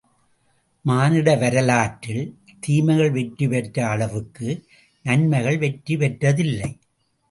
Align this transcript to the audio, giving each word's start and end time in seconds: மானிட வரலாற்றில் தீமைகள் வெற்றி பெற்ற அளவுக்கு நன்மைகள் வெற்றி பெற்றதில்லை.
மானிட 0.85 1.35
வரலாற்றில் 1.35 2.25
தீமைகள் 2.59 3.11
வெற்றி 3.11 3.47
பெற்ற 3.47 3.87
அளவுக்கு 3.87 4.49
நன்மைகள் 5.05 5.57
வெற்றி 5.57 5.95
பெற்றதில்லை. 5.95 6.71